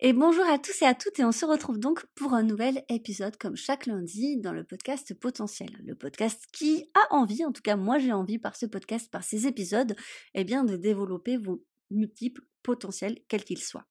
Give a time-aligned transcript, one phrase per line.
[0.00, 2.84] Et bonjour à tous et à toutes et on se retrouve donc pour un nouvel
[2.88, 5.70] épisode comme chaque lundi dans le podcast potentiel.
[5.84, 9.24] Le podcast qui a envie, en tout cas moi j'ai envie par ce podcast, par
[9.24, 9.96] ces épisodes,
[10.34, 13.86] eh bien de développer vos multiples potentiels quels qu'ils soient.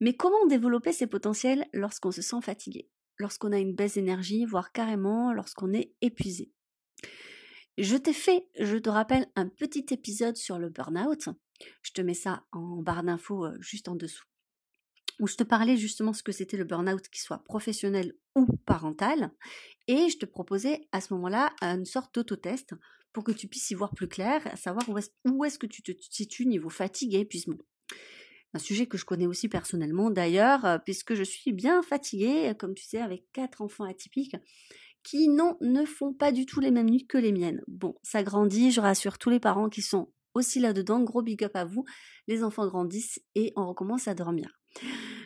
[0.00, 4.72] Mais comment développer ces potentiels lorsqu'on se sent fatigué, lorsqu'on a une baisse d'énergie, voire
[4.72, 6.50] carrément lorsqu'on est épuisé?
[7.76, 11.28] Je t'ai fait, je te rappelle, un petit épisode sur le burn-out.
[11.82, 14.24] Je te mets ça en barre d'infos euh, juste en dessous
[15.20, 19.30] où je te parlais justement ce que c'était le burn-out, qu'il soit professionnel ou parental,
[19.86, 22.74] et je te proposais à ce moment-là une sorte d'autotest
[23.12, 25.92] pour que tu puisses y voir plus clair, à savoir où est-ce, que tu te
[26.10, 27.58] situes niveau fatigue et épuisement.
[28.54, 32.74] Un sujet que je connais aussi personnellement d'ailleurs, euh, puisque je suis bien fatiguée, comme
[32.74, 34.36] tu sais, avec quatre enfants atypiques
[35.02, 37.62] qui non, ne font pas du tout les mêmes nuits que les miennes.
[37.68, 41.56] Bon, ça grandit, je rassure tous les parents qui sont aussi là-dedans, gros big up
[41.56, 41.84] à vous,
[42.28, 44.60] les enfants grandissent et on recommence à dormir.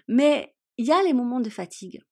[0.08, 2.02] Mais il y a les moments de fatigue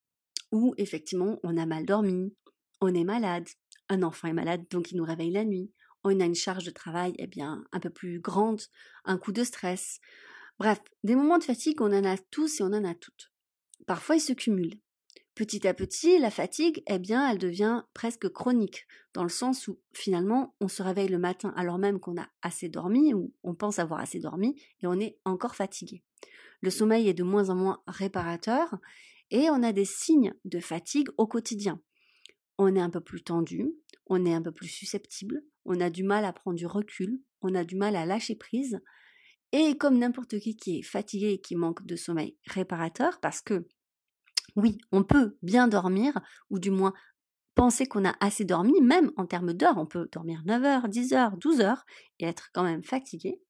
[0.51, 2.35] où effectivement on a mal dormi,
[2.81, 3.49] on est malade,
[3.89, 5.73] un enfant est malade donc il nous réveille la nuit,
[6.05, 8.63] on a une charge de travail eh bien un peu plus grande,
[9.05, 10.01] un coup de stress.
[10.59, 13.33] Bref, des moments de fatigue on en a tous et on en a toutes.
[13.87, 14.79] Parfois ils se cumulent.
[15.35, 19.81] Petit à petit, la fatigue, eh bien, elle devient presque chronique, dans le sens où
[19.95, 23.79] finalement, on se réveille le matin alors même qu'on a assez dormi, ou on pense
[23.79, 26.03] avoir assez dormi, et on est encore fatigué.
[26.61, 28.77] Le sommeil est de moins en moins réparateur,
[29.31, 31.81] et on a des signes de fatigue au quotidien.
[32.59, 33.73] On est un peu plus tendu,
[34.07, 37.55] on est un peu plus susceptible, on a du mal à prendre du recul, on
[37.55, 38.81] a du mal à lâcher prise,
[39.53, 43.67] et comme n'importe qui qui est fatigué et qui manque de sommeil réparateur, parce que
[44.57, 46.93] oui, on peut bien dormir, ou du moins
[47.55, 49.79] penser qu'on a assez dormi, même en termes d'heures.
[49.79, 51.85] On peut dormir 9 heures, 10 heures, 12 heures
[52.19, 53.41] et être quand même fatigué.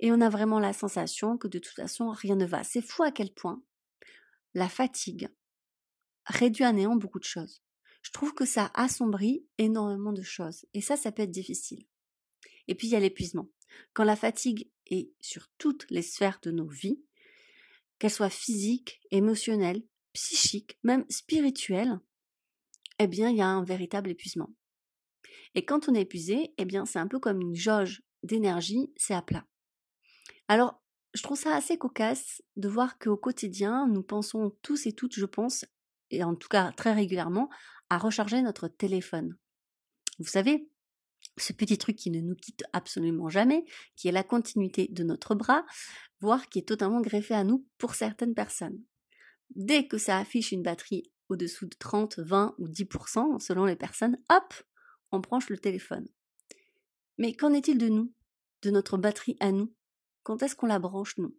[0.00, 2.64] Et on a vraiment la sensation que de toute façon, rien ne va.
[2.64, 3.62] C'est fou à quel point
[4.54, 5.28] la fatigue
[6.26, 7.62] réduit à néant beaucoup de choses.
[8.02, 10.64] Je trouve que ça assombrit énormément de choses.
[10.72, 11.86] Et ça, ça peut être difficile.
[12.66, 13.50] Et puis, il y a l'épuisement.
[13.92, 17.02] Quand la fatigue est sur toutes les sphères de nos vies,
[17.98, 19.82] qu'elle soit physique, émotionnelle,
[20.14, 22.00] psychique, même spirituel,
[22.98, 24.50] eh bien, il y a un véritable épuisement.
[25.54, 29.14] Et quand on est épuisé, eh bien, c'est un peu comme une jauge d'énergie, c'est
[29.14, 29.46] à plat.
[30.50, 30.82] Alors,
[31.14, 35.24] je trouve ça assez cocasse de voir qu'au quotidien, nous pensons tous et toutes, je
[35.24, 35.64] pense,
[36.10, 37.48] et en tout cas très régulièrement,
[37.88, 39.36] à recharger notre téléphone.
[40.18, 40.68] Vous savez,
[41.36, 45.36] ce petit truc qui ne nous quitte absolument jamais, qui est la continuité de notre
[45.36, 45.64] bras,
[46.18, 48.82] voire qui est totalement greffé à nous pour certaines personnes.
[49.54, 54.18] Dès que ça affiche une batterie au-dessous de 30, 20 ou 10% selon les personnes,
[54.28, 54.52] hop,
[55.12, 56.08] on branche le téléphone.
[57.18, 58.12] Mais qu'en est-il de nous?
[58.62, 59.72] De notre batterie à nous?
[60.22, 61.36] Quand est-ce qu'on la branche nous?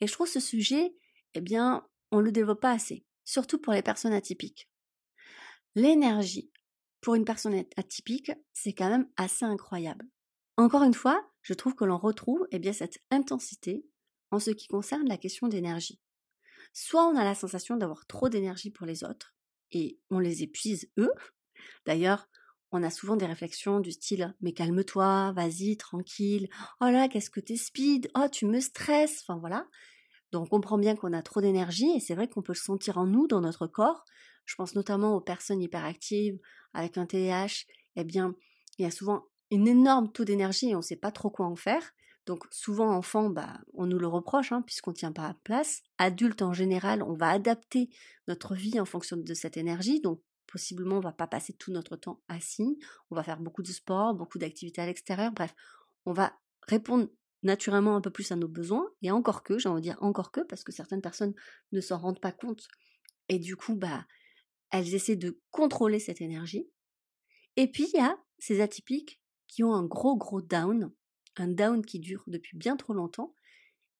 [0.00, 0.94] Et je trouve ce sujet,
[1.34, 4.68] eh bien, on ne le développe pas assez, surtout pour les personnes atypiques.
[5.74, 6.50] L'énergie
[7.00, 10.06] pour une personne atypique, c'est quand même assez incroyable.
[10.56, 13.86] Encore une fois, je trouve que l'on retrouve eh bien, cette intensité
[14.30, 16.00] en ce qui concerne la question d'énergie.
[16.72, 19.34] Soit on a la sensation d'avoir trop d'énergie pour les autres
[19.72, 21.12] et on les épuise eux.
[21.86, 22.28] D'ailleurs,
[22.72, 26.48] on a souvent des réflexions du style mais calme-toi, vas-y, tranquille.
[26.80, 29.22] Oh là, qu'est-ce que t'es speed Oh, tu me stresses.
[29.22, 29.66] Enfin voilà.
[30.32, 32.98] Donc on comprend bien qu'on a trop d'énergie et c'est vrai qu'on peut le sentir
[32.98, 34.04] en nous, dans notre corps.
[34.44, 36.38] Je pense notamment aux personnes hyperactives
[36.74, 37.64] avec un TDAH.
[37.96, 38.34] Eh bien,
[38.78, 41.46] il y a souvent un énorme taux d'énergie et on ne sait pas trop quoi
[41.46, 41.92] en faire.
[42.26, 45.82] Donc souvent enfant, bah, on nous le reproche hein, puisqu'on ne tient pas à place.
[45.96, 47.88] Adulte en général, on va adapter
[48.26, 50.02] notre vie en fonction de cette énergie.
[50.02, 52.78] Donc possiblement on va pas passer tout notre temps assis.
[53.10, 55.32] On va faire beaucoup de sport, beaucoup d'activités à l'extérieur.
[55.32, 55.54] Bref,
[56.06, 57.08] on va répondre
[57.42, 58.90] naturellement un peu plus à nos besoins.
[59.02, 61.34] Et encore que, j'ai envie de dire encore que, parce que certaines personnes
[61.72, 62.66] ne s'en rendent pas compte.
[63.28, 64.06] Et du coup, bah,
[64.70, 66.68] elles essaient de contrôler cette énergie.
[67.56, 70.92] Et puis il y a ces atypiques qui ont un gros gros down
[71.38, 73.34] un down qui dure depuis bien trop longtemps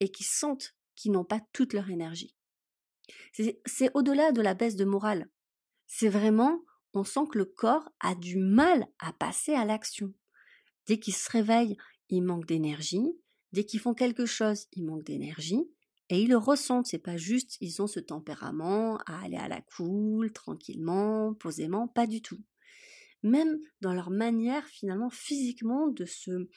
[0.00, 2.34] et qui sentent qu'ils n'ont pas toute leur énergie.
[3.32, 5.30] C'est au-delà de la baisse de morale.
[5.88, 6.62] C'est vraiment,
[6.94, 10.14] on sent que le corps a du mal à passer à l'action.
[10.86, 11.76] Dès qu'ils se réveillent,
[12.10, 13.18] ils manquent d'énergie.
[13.52, 15.64] Dès qu'ils font quelque chose, ils manquent d'énergie.
[16.10, 19.60] Et ils le ressentent, c'est pas juste ils ont ce tempérament à aller à la
[19.60, 22.40] cool, tranquillement, posément, pas du tout.
[23.22, 26.48] Même dans leur manière finalement physiquement de se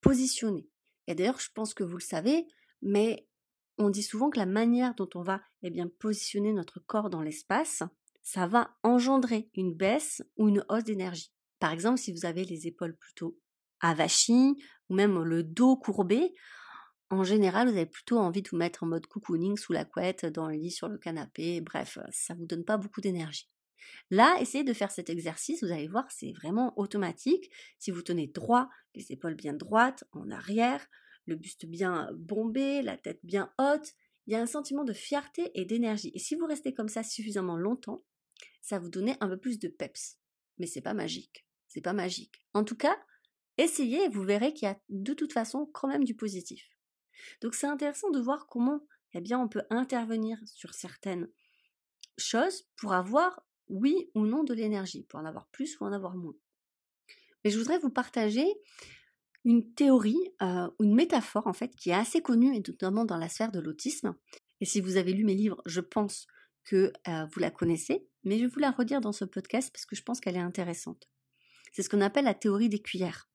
[0.00, 0.68] positionner.
[1.06, 2.46] Et d'ailleurs, je pense que vous le savez,
[2.82, 3.26] mais
[3.78, 7.22] on dit souvent que la manière dont on va eh bien, positionner notre corps dans
[7.22, 7.82] l'espace,
[8.32, 11.32] ça va engendrer une baisse ou une hausse d'énergie.
[11.58, 13.36] Par exemple, si vous avez les épaules plutôt
[13.80, 14.54] avachis
[14.88, 16.32] ou même le dos courbé,
[17.10, 20.26] en général, vous avez plutôt envie de vous mettre en mode cocooning sous la couette,
[20.26, 23.50] dans le lit, sur le canapé, bref, ça vous donne pas beaucoup d'énergie.
[24.10, 27.50] Là, essayez de faire cet exercice, vous allez voir, c'est vraiment automatique.
[27.80, 30.86] Si vous tenez droit, les épaules bien droites, en arrière,
[31.26, 33.90] le buste bien bombé, la tête bien haute,
[34.28, 36.12] il y a un sentiment de fierté et d'énergie.
[36.14, 38.04] Et si vous restez comme ça suffisamment longtemps,
[38.70, 40.18] ça vous donner un peu plus de peps.
[40.58, 41.46] Mais c'est pas magique.
[41.68, 42.44] C'est pas magique.
[42.54, 42.96] En tout cas,
[43.58, 46.64] essayez et vous verrez qu'il y a de toute façon quand même du positif.
[47.42, 48.80] Donc c'est intéressant de voir comment
[49.12, 51.28] eh bien, on peut intervenir sur certaines
[52.16, 56.14] choses pour avoir oui ou non de l'énergie, pour en avoir plus ou en avoir
[56.14, 56.36] moins.
[57.44, 58.46] Mais je voudrais vous partager
[59.44, 63.16] une théorie euh, ou une métaphore en fait qui est assez connue et notamment dans
[63.16, 64.14] la sphère de l'autisme.
[64.60, 66.26] Et si vous avez lu mes livres, je pense
[66.70, 66.92] que
[67.32, 70.02] vous la connaissez, mais je vais vous la redire dans ce podcast parce que je
[70.02, 71.10] pense qu'elle est intéressante.
[71.72, 73.28] C'est ce qu'on appelle la théorie des cuillères.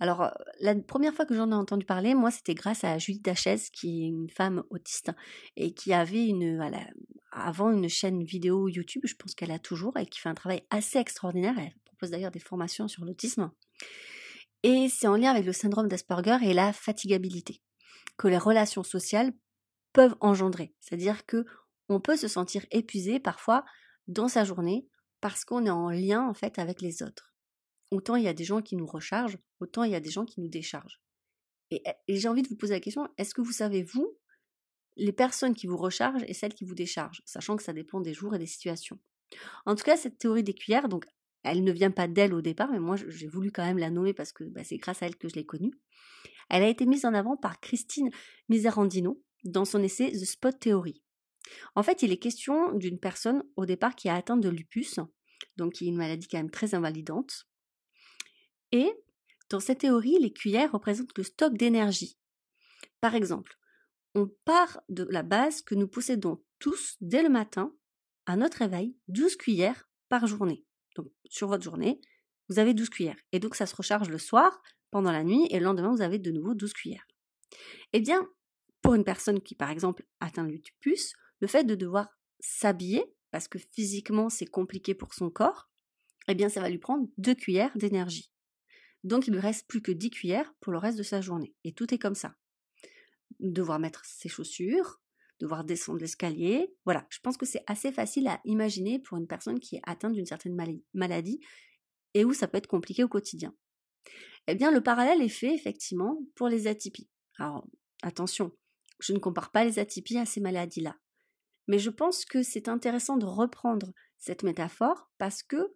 [0.00, 3.58] Alors, la première fois que j'en ai entendu parler, moi, c'était grâce à Julie Dachez,
[3.72, 5.12] qui est une femme autiste
[5.56, 6.60] et qui avait une,
[7.30, 10.62] avant une chaîne vidéo YouTube, je pense qu'elle a toujours, et qui fait un travail
[10.70, 11.54] assez extraordinaire.
[11.56, 13.52] Elle propose d'ailleurs des formations sur l'autisme.
[14.64, 17.62] Et c'est en lien avec le syndrome d'Asperger et la fatigabilité
[18.16, 19.32] que les relations sociales
[19.92, 20.74] peuvent engendrer.
[20.80, 21.46] C'est-à-dire que
[21.88, 23.64] on peut se sentir épuisé parfois
[24.06, 24.88] dans sa journée
[25.20, 27.34] parce qu'on est en lien en fait avec les autres.
[27.90, 30.24] Autant il y a des gens qui nous rechargent, autant il y a des gens
[30.24, 31.00] qui nous déchargent.
[31.70, 34.18] Et, et j'ai envie de vous poser la question, est-ce que vous savez, vous,
[34.96, 38.12] les personnes qui vous rechargent et celles qui vous déchargent, sachant que ça dépend des
[38.12, 38.98] jours et des situations?
[39.64, 41.06] En tout cas, cette théorie des cuillères, donc
[41.42, 44.12] elle ne vient pas d'elle au départ, mais moi j'ai voulu quand même la nommer
[44.12, 45.72] parce que bah, c'est grâce à elle que je l'ai connue.
[46.50, 48.10] Elle a été mise en avant par Christine
[48.48, 51.02] Miserandino dans son essai The Spot Theory.
[51.74, 55.00] En fait, il est question d'une personne au départ qui a atteint de lupus,
[55.56, 57.46] donc qui est une maladie quand même très invalidante.
[58.70, 58.90] Et
[59.50, 62.18] dans cette théorie, les cuillères représentent le stock d'énergie.
[63.00, 63.58] Par exemple,
[64.14, 67.74] on part de la base que nous possédons tous dès le matin,
[68.26, 70.64] à notre réveil, 12 cuillères par journée.
[70.96, 72.00] Donc, sur votre journée,
[72.48, 73.18] vous avez 12 cuillères.
[73.32, 76.18] Et donc, ça se recharge le soir, pendant la nuit, et le lendemain, vous avez
[76.18, 77.06] de nouveau 12 cuillères.
[77.92, 78.28] Eh bien,
[78.80, 82.08] pour une personne qui, par exemple, atteint le lupus, le fait de devoir
[82.40, 85.68] s'habiller, parce que physiquement, c'est compliqué pour son corps,
[86.28, 88.32] eh bien, ça va lui prendre 2 cuillères d'énergie.
[89.02, 91.52] Donc, il ne reste plus que 10 cuillères pour le reste de sa journée.
[91.64, 92.36] Et tout est comme ça.
[93.40, 95.02] Devoir mettre ses chaussures,
[95.40, 96.72] devoir descendre l'escalier.
[96.84, 100.12] Voilà, je pense que c'est assez facile à imaginer pour une personne qui est atteinte
[100.12, 100.56] d'une certaine
[100.94, 101.40] maladie
[102.14, 103.52] et où ça peut être compliqué au quotidien.
[104.46, 107.10] Eh bien, le parallèle est fait effectivement pour les atypies.
[107.38, 107.66] Alors,
[108.02, 108.52] attention,
[109.00, 110.96] je ne compare pas les atypies à ces maladies-là.
[111.68, 115.72] Mais je pense que c'est intéressant de reprendre cette métaphore parce que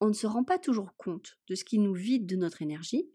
[0.00, 3.08] on ne se rend pas toujours compte de ce qui nous vide de notre énergie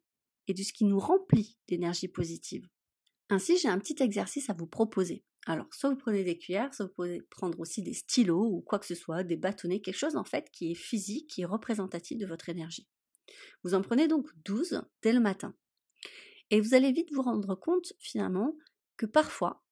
[0.48, 2.68] et de ce qui nous remplit d'énergie positive.
[3.30, 5.26] Ainsi, j'ai un petit exercice à vous proposer.
[5.46, 8.80] Alors, soit vous prenez des cuillères, soit vous pouvez prendre aussi des stylos ou quoi
[8.80, 12.18] que ce soit, des bâtonnets, quelque chose en fait qui est physique, qui est représentatif
[12.18, 12.88] de votre énergie.
[13.64, 15.54] Vous en prenez donc 12 dès le matin.
[16.50, 18.56] Et vous allez vite vous rendre compte finalement
[18.96, 19.66] que parfois,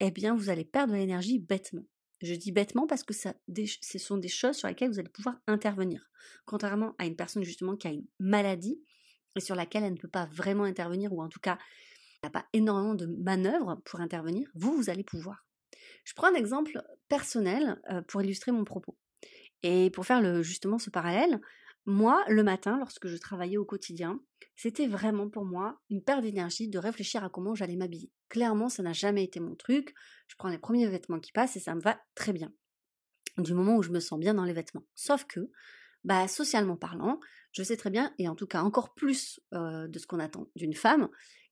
[0.00, 1.84] eh bien, vous allez perdre l'énergie bêtement.
[2.20, 6.10] Je dis bêtement parce que ce sont des choses sur lesquelles vous allez pouvoir intervenir.
[6.46, 8.82] Contrairement à une personne justement qui a une maladie
[9.36, 11.58] et sur laquelle elle ne peut pas vraiment intervenir ou en tout cas
[12.24, 15.46] n'a pas énormément de manœuvres pour intervenir, vous, vous allez pouvoir.
[16.04, 18.96] Je prends un exemple personnel pour illustrer mon propos.
[19.62, 21.40] Et pour faire justement ce parallèle,
[21.86, 24.20] moi, le matin, lorsque je travaillais au quotidien,
[24.56, 28.10] c'était vraiment pour moi une perte d'énergie de réfléchir à comment j'allais m'habiller.
[28.28, 29.94] Clairement, ça n'a jamais été mon truc.
[30.26, 32.52] Je prends les premiers vêtements qui passent et ça me va très bien.
[33.38, 34.84] Du moment où je me sens bien dans les vêtements.
[34.94, 35.50] Sauf que,
[36.04, 37.20] bah, socialement parlant,
[37.52, 40.74] je sais très bien, et en tout cas encore plus de ce qu'on attend d'une
[40.74, 41.08] femme,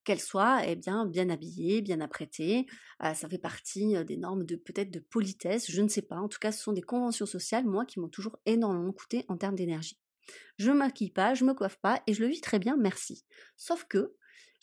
[0.06, 2.66] qu'elle soit eh bien, bien habillée, bien apprêtée.
[3.02, 6.16] Euh, ça fait partie des normes de peut-être de politesse, je ne sais pas.
[6.16, 9.36] En tout cas, ce sont des conventions sociales, moi, qui m'ont toujours énormément coûté en
[9.36, 9.98] termes d'énergie.
[10.58, 13.24] Je ne maquille pas, je me coiffe pas et je le vis très bien, merci.
[13.56, 14.14] Sauf que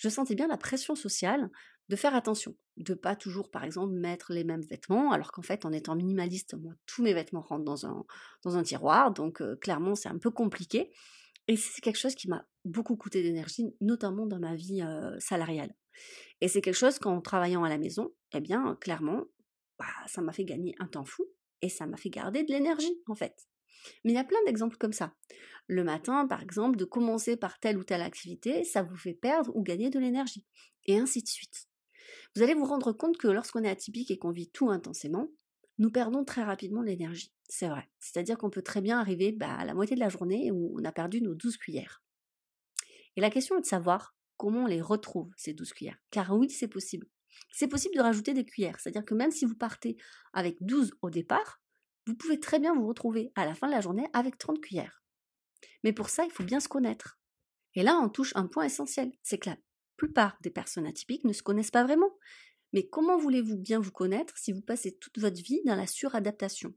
[0.03, 1.49] je sentais bien la pression sociale
[1.87, 5.63] de faire attention, de pas toujours, par exemple, mettre les mêmes vêtements, alors qu'en fait,
[5.63, 8.03] en étant minimaliste, moi, tous mes vêtements rentrent dans un,
[8.43, 10.91] dans un tiroir, donc clairement, c'est un peu compliqué.
[11.47, 14.81] Et c'est quelque chose qui m'a beaucoup coûté d'énergie, notamment dans ma vie
[15.19, 15.73] salariale.
[16.41, 19.23] Et c'est quelque chose qu'en travaillant à la maison, eh bien, clairement,
[19.79, 21.23] bah, ça m'a fait gagner un temps fou
[21.61, 23.47] et ça m'a fait garder de l'énergie, en fait.
[24.03, 25.13] Mais il y a plein d'exemples comme ça.
[25.67, 29.51] Le matin, par exemple, de commencer par telle ou telle activité, ça vous fait perdre
[29.55, 30.45] ou gagner de l'énergie.
[30.85, 31.67] Et ainsi de suite.
[32.35, 35.29] Vous allez vous rendre compte que lorsqu'on est atypique et qu'on vit tout intensément,
[35.77, 37.31] nous perdons très rapidement l'énergie.
[37.47, 37.89] C'est vrai.
[37.99, 40.83] C'est-à-dire qu'on peut très bien arriver bah, à la moitié de la journée où on
[40.83, 42.03] a perdu nos 12 cuillères.
[43.15, 45.97] Et la question est de savoir comment on les retrouve, ces 12 cuillères.
[46.11, 47.07] Car oui, c'est possible.
[47.51, 48.79] C'est possible de rajouter des cuillères.
[48.79, 49.97] C'est-à-dire que même si vous partez
[50.33, 51.62] avec 12 au départ,
[52.05, 55.03] vous pouvez très bien vous retrouver à la fin de la journée avec 30 cuillères.
[55.83, 57.19] Mais pour ça, il faut bien se connaître.
[57.75, 59.11] Et là, on touche un point essentiel.
[59.23, 59.57] C'est que la
[59.97, 62.11] plupart des personnes atypiques ne se connaissent pas vraiment.
[62.73, 66.73] Mais comment voulez-vous bien vous connaître si vous passez toute votre vie dans la suradaptation?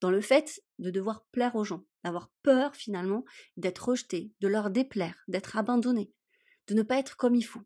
[0.00, 3.24] Dans le fait de devoir plaire aux gens, d'avoir peur finalement
[3.56, 6.12] d'être rejeté, de leur déplaire, d'être abandonné,
[6.68, 7.62] de ne pas être comme il faut.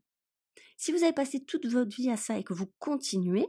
[0.79, 3.47] Si vous avez passé toute votre vie à ça et que vous continuez,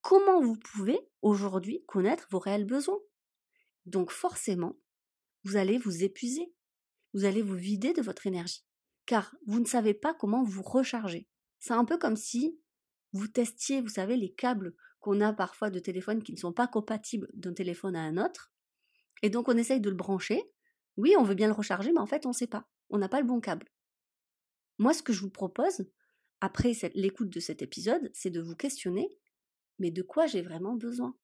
[0.00, 3.00] comment vous pouvez aujourd'hui connaître vos réels besoins
[3.86, 4.76] Donc forcément,
[5.44, 6.52] vous allez vous épuiser,
[7.14, 8.64] vous allez vous vider de votre énergie,
[9.06, 11.28] car vous ne savez pas comment vous recharger.
[11.60, 12.60] C'est un peu comme si
[13.12, 16.68] vous testiez, vous savez, les câbles qu'on a parfois de téléphone qui ne sont pas
[16.68, 18.52] compatibles d'un téléphone à un autre,
[19.22, 20.42] et donc on essaye de le brancher.
[20.96, 23.08] Oui, on veut bien le recharger, mais en fait on ne sait pas, on n'a
[23.08, 23.68] pas le bon câble.
[24.78, 25.84] Moi, ce que je vous propose,
[26.40, 29.08] après l'écoute de cet épisode, c'est de vous questionner,
[29.78, 31.16] mais de quoi j'ai vraiment besoin?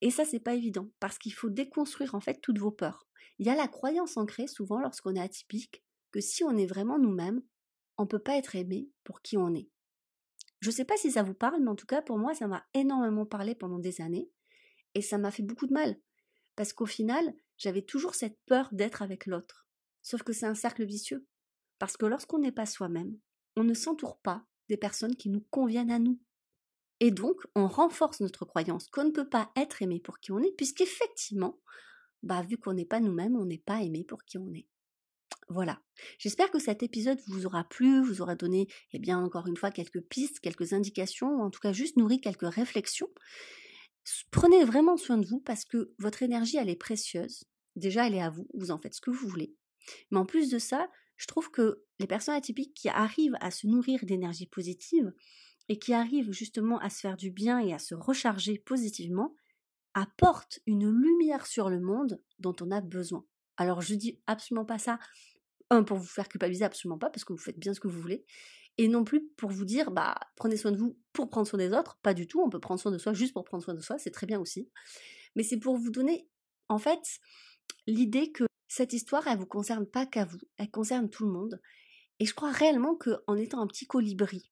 [0.00, 3.06] Et ça, c'est pas évident, parce qu'il faut déconstruire en fait toutes vos peurs.
[3.38, 6.98] Il y a la croyance ancrée, souvent lorsqu'on est atypique, que si on est vraiment
[6.98, 7.42] nous-mêmes,
[7.96, 9.68] on ne peut pas être aimé pour qui on est.
[10.60, 12.46] Je ne sais pas si ça vous parle, mais en tout cas, pour moi, ça
[12.46, 14.30] m'a énormément parlé pendant des années,
[14.94, 15.98] et ça m'a fait beaucoup de mal,
[16.56, 19.66] parce qu'au final, j'avais toujours cette peur d'être avec l'autre.
[20.02, 21.26] Sauf que c'est un cercle vicieux.
[21.78, 23.18] Parce que lorsqu'on n'est pas soi-même,
[23.56, 26.18] on ne s'entoure pas des personnes qui nous conviennent à nous.
[27.04, 30.38] Et donc, on renforce notre croyance qu'on ne peut pas être aimé pour qui on
[30.38, 31.60] est, puisqu'effectivement,
[32.22, 34.66] bah, vu qu'on n'est pas nous-mêmes, on n'est pas aimé pour qui on est.
[35.50, 35.82] Voilà.
[36.16, 39.70] J'espère que cet épisode vous aura plu, vous aura donné, eh bien, encore une fois,
[39.70, 43.10] quelques pistes, quelques indications, en tout cas juste nourri quelques réflexions.
[44.30, 47.44] Prenez vraiment soin de vous parce que votre énergie, elle est précieuse.
[47.76, 49.54] Déjà, elle est à vous, vous en faites ce que vous voulez.
[50.10, 53.66] Mais en plus de ça, je trouve que les personnes atypiques qui arrivent à se
[53.66, 55.12] nourrir d'énergie positive
[55.68, 59.34] et qui arrivent justement à se faire du bien et à se recharger positivement,
[59.94, 63.24] apportent une lumière sur le monde dont on a besoin.
[63.56, 64.98] Alors je dis absolument pas ça,
[65.70, 68.00] un, pour vous faire culpabiliser, absolument pas, parce que vous faites bien ce que vous
[68.00, 68.24] voulez,
[68.76, 71.72] et non plus pour vous dire, bah, prenez soin de vous pour prendre soin des
[71.72, 73.80] autres, pas du tout, on peut prendre soin de soi juste pour prendre soin de
[73.80, 74.68] soi, c'est très bien aussi,
[75.36, 76.28] mais c'est pour vous donner,
[76.68, 77.20] en fait,
[77.86, 81.60] l'idée que cette histoire, elle vous concerne pas qu'à vous, elle concerne tout le monde.
[82.20, 84.50] Et je crois réellement qu'en étant un petit colibri,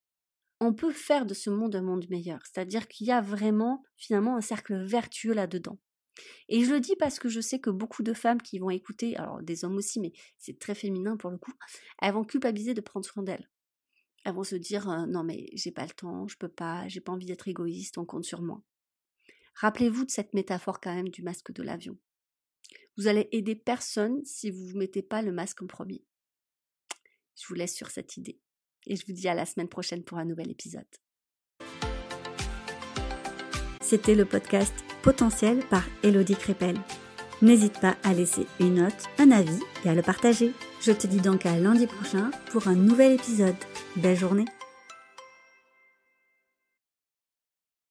[0.63, 2.41] on peut faire de ce monde un monde meilleur.
[2.45, 5.79] C'est-à-dire qu'il y a vraiment finalement un cercle vertueux là-dedans.
[6.49, 9.17] Et je le dis parce que je sais que beaucoup de femmes qui vont écouter,
[9.17, 11.53] alors des hommes aussi, mais c'est très féminin pour le coup,
[12.01, 13.49] elles vont culpabiliser de prendre soin d'elles.
[14.25, 17.01] Elles vont se dire euh, non mais j'ai pas le temps, je peux pas, j'ai
[17.01, 18.63] pas envie d'être égoïste, on compte sur moi.
[19.57, 21.99] Rappelez-vous de cette métaphore quand même du masque de l'avion.
[22.97, 26.05] Vous allez aider personne si vous ne mettez pas le masque en premier.
[27.35, 28.39] Je vous laisse sur cette idée.
[28.87, 30.85] Et je vous dis à la semaine prochaine pour un nouvel épisode.
[33.81, 36.77] C'était le podcast Potentiel par Elodie Crépel.
[37.43, 40.53] N'hésite pas à laisser une note, un avis et à le partager.
[40.81, 43.57] Je te dis donc à lundi prochain pour un nouvel épisode.
[43.97, 44.47] Belle journée